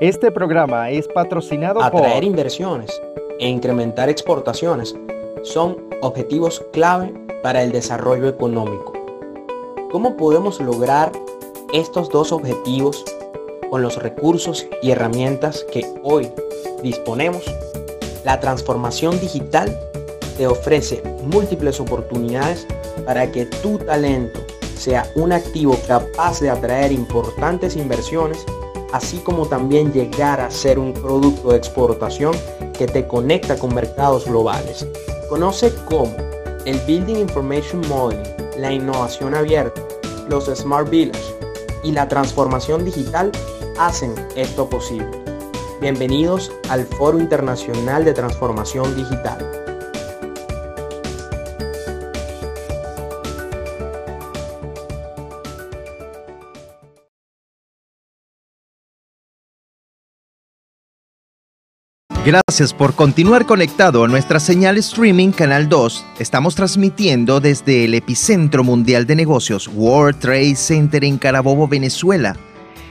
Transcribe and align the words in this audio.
Este 0.00 0.30
programa 0.30 0.90
es 0.90 1.08
patrocinado 1.08 1.80
Atraer 1.80 1.90
por 1.90 2.02
Atraer 2.02 2.22
inversiones 2.22 3.02
e 3.40 3.48
incrementar 3.48 4.08
exportaciones 4.08 4.94
son 5.42 5.76
objetivos 6.02 6.64
clave 6.72 7.12
para 7.42 7.64
el 7.64 7.72
desarrollo 7.72 8.28
económico. 8.28 8.92
¿Cómo 9.90 10.16
podemos 10.16 10.60
lograr 10.60 11.10
estos 11.72 12.10
dos 12.10 12.30
objetivos 12.30 13.04
con 13.70 13.82
los 13.82 14.00
recursos 14.00 14.68
y 14.82 14.92
herramientas 14.92 15.66
que 15.72 15.84
hoy 16.04 16.28
disponemos? 16.80 17.42
La 18.24 18.38
transformación 18.38 19.18
digital 19.18 19.76
te 20.36 20.46
ofrece 20.46 21.02
múltiples 21.24 21.80
oportunidades 21.80 22.68
para 23.04 23.32
que 23.32 23.46
tu 23.46 23.78
talento 23.78 24.38
sea 24.76 25.10
un 25.16 25.32
activo 25.32 25.76
capaz 25.88 26.38
de 26.38 26.50
atraer 26.50 26.92
importantes 26.92 27.74
inversiones, 27.74 28.46
así 28.92 29.18
como 29.18 29.46
también 29.46 29.92
llegar 29.92 30.40
a 30.40 30.50
ser 30.50 30.78
un 30.78 30.92
producto 30.92 31.50
de 31.50 31.58
exportación 31.58 32.34
que 32.76 32.86
te 32.86 33.06
conecta 33.06 33.58
con 33.58 33.74
mercados 33.74 34.26
globales. 34.26 34.86
Conoce 35.28 35.74
cómo 35.86 36.14
el 36.64 36.78
Building 36.80 37.16
Information 37.16 37.82
Modeling, 37.88 38.22
la 38.56 38.72
innovación 38.72 39.34
abierta, 39.34 39.80
los 40.28 40.46
Smart 40.46 40.88
Village 40.88 41.34
y 41.82 41.92
la 41.92 42.08
transformación 42.08 42.84
digital 42.84 43.32
hacen 43.78 44.14
esto 44.36 44.68
posible. 44.68 45.10
Bienvenidos 45.80 46.52
al 46.70 46.84
Foro 46.86 47.20
Internacional 47.20 48.04
de 48.04 48.12
Transformación 48.12 48.96
Digital. 48.96 49.67
Gracias 62.28 62.74
por 62.74 62.94
continuar 62.94 63.46
conectado 63.46 64.04
a 64.04 64.06
nuestra 64.06 64.38
señal 64.38 64.76
streaming 64.76 65.30
Canal 65.30 65.66
2. 65.70 66.04
Estamos 66.18 66.54
transmitiendo 66.54 67.40
desde 67.40 67.86
el 67.86 67.94
epicentro 67.94 68.62
mundial 68.62 69.06
de 69.06 69.16
negocios 69.16 69.66
World 69.66 70.18
Trade 70.18 70.54
Center 70.54 71.04
en 71.04 71.16
Carabobo, 71.16 71.66
Venezuela. 71.66 72.36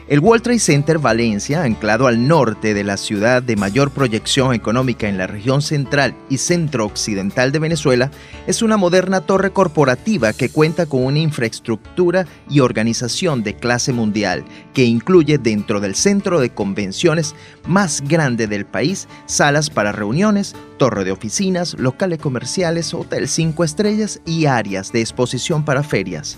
El 0.08 0.22
World 0.22 0.42
Trade 0.42 0.60
Center 0.60 1.00
Valencia, 1.00 1.64
anclado 1.64 2.08
al 2.08 2.30
norte 2.30 2.74
de 2.74 2.86
la 2.86 2.96
ciudad 2.96 3.44
de 3.44 3.58
mayor 3.58 3.92
proyección 3.92 4.54
económica 4.54 5.10
en 5.10 5.18
la 5.18 5.28
región 5.28 5.62
central 5.62 6.16
y 6.30 6.38
centro-occidental 6.38 7.52
de 7.52 7.60
Venezuela, 7.60 8.10
es 8.48 8.62
una 8.62 8.78
moderna 8.78 9.20
torre 9.20 9.52
corporativa 9.52 10.32
que 10.32 10.48
cuenta 10.48 10.86
con 10.86 11.04
una 11.04 11.20
infraestructura 11.20 12.26
y 12.50 12.62
organización 12.62 13.44
de 13.44 13.58
clase 13.58 13.92
mundial, 13.92 14.46
que 14.74 14.86
incluye 14.86 15.40
dentro 15.40 15.82
del 15.82 15.94
centro 15.94 16.40
de 16.40 16.52
convenciones 16.52 17.36
más 17.68 18.00
grande 18.00 18.48
del 18.48 18.66
país 18.66 19.10
salas 19.26 19.70
para 19.70 19.92
reuniones, 19.92 20.56
torre 20.78 21.04
de 21.04 21.12
oficinas, 21.12 21.78
locales 21.78 22.20
comerciales, 22.20 22.94
hotel 22.94 23.28
5 23.28 23.62
estrellas 23.66 24.22
y 24.26 24.46
áreas 24.46 24.94
de 24.94 25.02
exposición 25.02 25.66
para 25.66 25.84
ferias. 25.84 26.38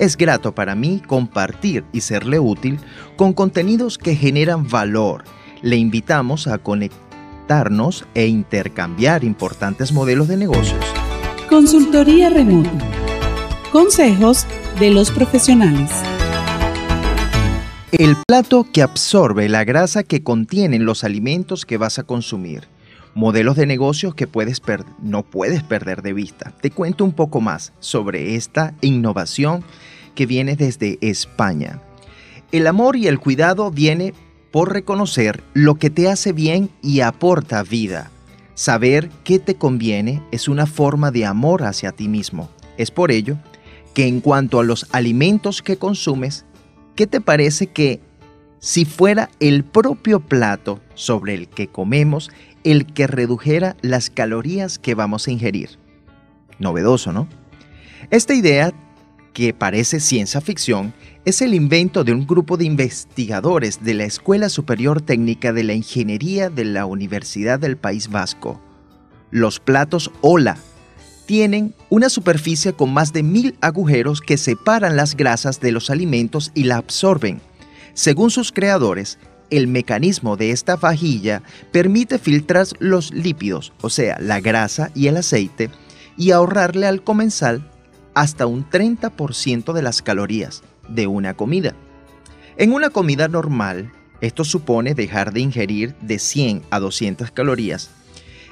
Es 0.00 0.16
grato 0.16 0.54
para 0.54 0.74
mí 0.74 1.02
compartir 1.06 1.84
y 1.92 2.00
serle 2.00 2.40
útil 2.40 2.78
con 3.16 3.34
contenidos 3.34 3.98
que 3.98 4.16
generan 4.16 4.66
valor. 4.66 5.24
Le 5.60 5.76
invitamos 5.76 6.46
a 6.46 6.56
conectarnos 6.56 8.06
e 8.14 8.26
intercambiar 8.26 9.24
importantes 9.24 9.92
modelos 9.92 10.26
de 10.28 10.38
negocios. 10.38 10.82
Consultoría 11.50 12.30
remota. 12.30 12.70
Consejos 13.72 14.46
de 14.78 14.90
los 14.90 15.10
profesionales. 15.10 15.90
El 17.92 18.16
plato 18.26 18.66
que 18.72 18.80
absorbe 18.80 19.50
la 19.50 19.64
grasa 19.64 20.02
que 20.02 20.22
contienen 20.22 20.86
los 20.86 21.04
alimentos 21.04 21.66
que 21.66 21.76
vas 21.76 21.98
a 21.98 22.04
consumir. 22.04 22.68
Modelos 23.14 23.56
de 23.56 23.66
negocios 23.66 24.14
que 24.14 24.26
puedes 24.26 24.62
no 25.02 25.22
puedes 25.24 25.62
perder 25.62 26.02
de 26.02 26.12
vista. 26.12 26.52
Te 26.60 26.70
cuento 26.70 27.04
un 27.04 27.12
poco 27.12 27.40
más 27.40 27.72
sobre 27.80 28.36
esta 28.36 28.74
innovación 28.80 29.64
que 30.14 30.26
viene 30.26 30.56
desde 30.56 30.98
España. 31.00 31.80
El 32.52 32.66
amor 32.66 32.96
y 32.96 33.08
el 33.08 33.18
cuidado 33.18 33.70
viene 33.70 34.14
por 34.50 34.72
reconocer 34.72 35.42
lo 35.54 35.76
que 35.76 35.90
te 35.90 36.08
hace 36.08 36.32
bien 36.32 36.70
y 36.82 37.00
aporta 37.00 37.62
vida. 37.62 38.10
Saber 38.54 39.10
qué 39.24 39.38
te 39.38 39.54
conviene 39.54 40.22
es 40.32 40.48
una 40.48 40.66
forma 40.66 41.10
de 41.10 41.24
amor 41.24 41.62
hacia 41.64 41.92
ti 41.92 42.08
mismo. 42.08 42.50
Es 42.76 42.90
por 42.90 43.10
ello 43.10 43.36
que 43.94 44.06
en 44.06 44.20
cuanto 44.20 44.60
a 44.60 44.64
los 44.64 44.86
alimentos 44.92 45.62
que 45.62 45.76
consumes, 45.76 46.44
¿qué 46.94 47.06
te 47.06 47.20
parece 47.20 47.68
que 47.68 48.00
si 48.60 48.84
fuera 48.84 49.30
el 49.40 49.64
propio 49.64 50.20
plato 50.20 50.80
sobre 50.94 51.34
el 51.34 51.48
que 51.48 51.66
comemos 51.68 52.30
el 52.62 52.86
que 52.86 53.06
redujera 53.06 53.76
las 53.80 54.10
calorías 54.10 54.78
que 54.78 54.94
vamos 54.94 55.26
a 55.26 55.32
ingerir? 55.32 55.78
Novedoso, 56.58 57.12
¿no? 57.12 57.26
Esta 58.10 58.34
idea 58.34 58.72
que 59.32 59.54
parece 59.54 60.00
ciencia 60.00 60.40
ficción, 60.40 60.92
es 61.24 61.42
el 61.42 61.54
invento 61.54 62.04
de 62.04 62.12
un 62.12 62.26
grupo 62.26 62.56
de 62.56 62.64
investigadores 62.64 63.82
de 63.82 63.94
la 63.94 64.04
Escuela 64.04 64.48
Superior 64.48 65.00
Técnica 65.00 65.52
de 65.52 65.64
la 65.64 65.74
Ingeniería 65.74 66.50
de 66.50 66.64
la 66.64 66.86
Universidad 66.86 67.58
del 67.58 67.76
País 67.76 68.08
Vasco. 68.08 68.60
Los 69.30 69.60
platos 69.60 70.10
OLA 70.20 70.56
tienen 71.26 71.74
una 71.90 72.08
superficie 72.08 72.72
con 72.72 72.92
más 72.92 73.12
de 73.12 73.22
mil 73.22 73.56
agujeros 73.60 74.20
que 74.20 74.36
separan 74.36 74.96
las 74.96 75.16
grasas 75.16 75.60
de 75.60 75.72
los 75.72 75.90
alimentos 75.90 76.50
y 76.54 76.64
la 76.64 76.78
absorben. 76.78 77.40
Según 77.94 78.30
sus 78.30 78.52
creadores, 78.52 79.18
el 79.50 79.66
mecanismo 79.66 80.36
de 80.36 80.52
esta 80.52 80.76
vajilla 80.76 81.42
permite 81.72 82.18
filtrar 82.18 82.66
los 82.78 83.12
lípidos, 83.12 83.72
o 83.80 83.90
sea, 83.90 84.18
la 84.20 84.40
grasa 84.40 84.90
y 84.94 85.08
el 85.08 85.16
aceite, 85.16 85.70
y 86.16 86.30
ahorrarle 86.30 86.86
al 86.86 87.02
comensal 87.02 87.68
hasta 88.14 88.46
un 88.46 88.68
30% 88.68 89.72
de 89.72 89.82
las 89.82 90.02
calorías 90.02 90.62
de 90.88 91.06
una 91.06 91.34
comida. 91.34 91.74
En 92.56 92.72
una 92.72 92.90
comida 92.90 93.28
normal, 93.28 93.92
esto 94.20 94.44
supone 94.44 94.94
dejar 94.94 95.32
de 95.32 95.40
ingerir 95.40 95.94
de 96.00 96.18
100 96.18 96.62
a 96.70 96.78
200 96.78 97.30
calorías. 97.30 97.90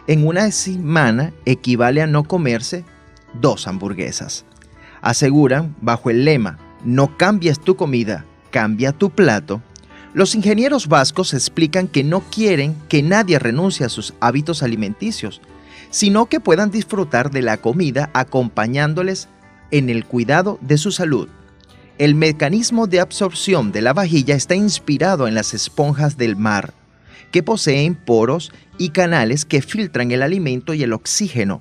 En 0.06 0.27
una 0.27 0.50
semana 0.50 1.32
equivale 1.44 2.00
a 2.00 2.06
no 2.06 2.25
comerse 2.25 2.84
dos 3.34 3.66
hamburguesas. 3.66 4.47
Aseguran, 5.03 5.77
bajo 5.81 6.10
el 6.10 6.25
lema, 6.25 6.59
no 6.84 7.16
cambies 7.19 7.60
tu 7.60 7.77
comida, 7.77 8.25
cambia 8.50 8.92
tu 8.92 9.10
plato, 9.10 9.62
los 10.14 10.34
ingenieros 10.34 10.88
vascos 10.88 11.34
explican 11.34 11.86
que 11.86 12.03
no 12.03 12.20
quieren 12.20 12.75
que 12.88 13.03
nadie 13.03 13.38
renuncie 13.38 13.84
a 13.84 13.88
sus 13.88 14.14
hábitos 14.20 14.62
alimenticios, 14.62 15.41
sino 15.91 16.26
que 16.26 16.41
puedan 16.41 16.70
disfrutar 16.70 17.31
de 17.31 17.42
la 17.42 17.59
comida 17.59 18.10
acompañándoles 18.14 19.28
en 19.70 19.91
el 19.91 20.04
cuidado 20.04 20.59
de 20.60 20.78
su 20.78 20.92
salud. 20.92 21.28
El 21.98 22.14
mecanismo 22.14 22.86
de 22.86 23.00
absorción 23.00 23.72
de 23.72 23.82
la 23.82 23.92
vajilla 23.92 24.34
está 24.34 24.54
inspirado 24.54 25.28
en 25.28 25.34
las 25.34 25.53
esponjas 25.53 26.16
del 26.16 26.36
mar, 26.36 26.72
que 27.30 27.42
poseen 27.42 27.94
poros 27.94 28.53
y 28.78 28.91
canales 28.91 29.44
que 29.44 29.62
filtran 29.62 30.10
el 30.10 30.22
alimento 30.22 30.75
y 30.75 30.82
el 30.82 30.92
oxígeno. 30.92 31.60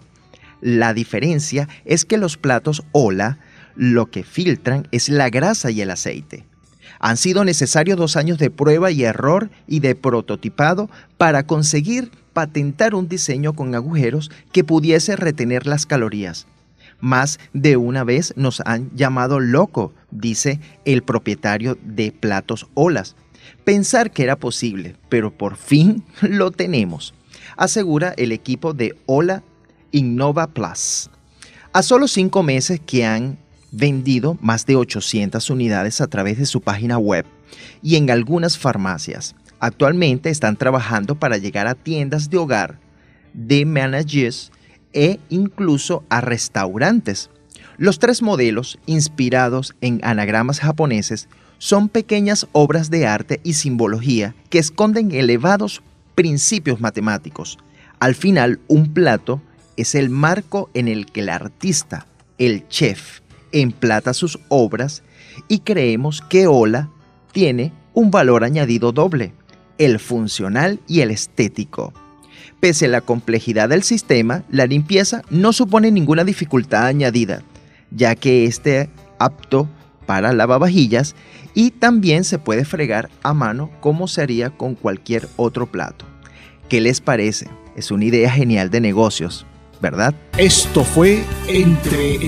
La 0.61 0.93
diferencia 0.93 1.67
es 1.85 2.05
que 2.05 2.17
los 2.17 2.37
platos 2.37 2.83
Ola 2.91 3.39
lo 3.75 4.09
que 4.09 4.23
filtran 4.23 4.87
es 4.91 5.09
la 5.09 5.29
grasa 5.29 5.69
y 5.69 5.81
el 5.81 5.91
aceite. 5.91 6.45
Han 6.99 7.17
sido 7.17 7.43
necesarios 7.43 7.97
dos 7.97 8.15
años 8.15 8.37
de 8.37 8.49
prueba 8.49 8.91
y 8.91 9.03
error 9.03 9.49
y 9.67 9.79
de 9.79 9.95
prototipado 9.95 10.89
para 11.17 11.45
conseguir 11.45 12.11
patentar 12.33 12.95
un 12.95 13.07
diseño 13.07 13.53
con 13.53 13.73
agujeros 13.73 14.31
que 14.51 14.63
pudiese 14.63 15.15
retener 15.15 15.65
las 15.65 15.85
calorías. 15.85 16.47
Más 16.99 17.39
de 17.53 17.77
una 17.77 18.03
vez 18.03 18.33
nos 18.35 18.61
han 18.61 18.89
llamado 18.95 19.39
loco, 19.39 19.93
dice 20.11 20.59
el 20.85 21.03
propietario 21.03 21.77
de 21.83 22.11
Platos 22.11 22.67
Olas. 22.73 23.15
Pensar 23.63 24.11
que 24.11 24.23
era 24.23 24.35
posible, 24.35 24.95
pero 25.09 25.31
por 25.31 25.55
fin 25.57 26.03
lo 26.21 26.51
tenemos, 26.51 27.13
asegura 27.55 28.13
el 28.17 28.31
equipo 28.31 28.73
de 28.73 28.97
Ola 29.05 29.43
Innova 29.91 30.47
Plus. 30.47 31.09
A 31.73 31.83
solo 31.83 32.07
cinco 32.07 32.43
meses 32.43 32.79
que 32.79 33.05
han 33.05 33.37
vendido 33.71 34.37
más 34.41 34.65
de 34.65 34.75
800 34.75 35.49
unidades 35.49 36.01
a 36.01 36.07
través 36.07 36.37
de 36.37 36.45
su 36.45 36.61
página 36.61 36.97
web 36.97 37.25
y 37.81 37.95
en 37.95 38.09
algunas 38.09 38.57
farmacias. 38.57 39.35
Actualmente 39.59 40.29
están 40.29 40.55
trabajando 40.55 41.15
para 41.15 41.37
llegar 41.37 41.67
a 41.67 41.75
tiendas 41.75 42.29
de 42.29 42.37
hogar, 42.37 42.79
de 43.33 43.65
managers 43.65 44.51
e 44.93 45.19
incluso 45.29 46.03
a 46.09 46.21
restaurantes. 46.21 47.29
Los 47.77 47.99
tres 47.99 48.21
modelos, 48.21 48.79
inspirados 48.85 49.75
en 49.81 49.99
anagramas 50.03 50.59
japoneses, 50.59 51.27
son 51.59 51.89
pequeñas 51.89 52.47
obras 52.51 52.89
de 52.89 53.07
arte 53.07 53.39
y 53.43 53.53
simbología 53.53 54.35
que 54.49 54.59
esconden 54.59 55.11
elevados 55.11 55.81
principios 56.15 56.79
matemáticos. 56.79 57.57
Al 57.99 58.15
final, 58.15 58.59
un 58.67 58.93
plato 58.93 59.41
es 59.75 59.95
el 59.95 60.09
marco 60.09 60.69
en 60.73 60.87
el 60.87 61.07
que 61.07 61.21
el 61.21 61.29
artista, 61.29 62.07
el 62.37 62.67
chef, 62.67 63.21
emplata 63.51 64.13
sus 64.13 64.39
obras 64.49 65.03
y 65.47 65.59
creemos 65.59 66.21
que 66.21 66.47
Ola 66.47 66.89
tiene 67.31 67.73
un 67.93 68.11
valor 68.11 68.43
añadido 68.43 68.91
doble. 68.91 69.33
el 69.77 69.99
funcional 69.99 70.79
y 70.87 71.01
el 71.01 71.11
estético. 71.11 71.93
Pese 72.59 72.85
a 72.85 72.89
la 72.89 73.01
complejidad 73.01 73.69
del 73.69 73.83
sistema, 73.83 74.43
la 74.49 74.65
limpieza 74.65 75.21
no 75.29 75.53
supone 75.53 75.91
ninguna 75.91 76.23
dificultad 76.23 76.87
añadida, 76.87 77.43
ya 77.91 78.15
que 78.15 78.45
esté 78.45 78.89
apto 79.19 79.69
para 80.07 80.33
lavavajillas 80.33 81.15
y 81.53 81.71
también 81.71 82.23
se 82.23 82.39
puede 82.39 82.65
fregar 82.65 83.09
a 83.21 83.33
mano 83.33 83.69
como 83.79 84.07
se 84.07 84.21
haría 84.21 84.49
con 84.49 84.73
cualquier 84.73 85.27
otro 85.35 85.67
plato. 85.67 86.05
¿Qué 86.69 86.81
les 86.81 87.01
parece? 87.01 87.47
Es 87.75 87.91
una 87.91 88.05
idea 88.05 88.31
genial 88.31 88.71
de 88.71 88.81
negocios, 88.81 89.45
¿verdad? 89.81 90.15
Esto 90.37 90.83
fue 90.83 91.23
entre 91.47 92.17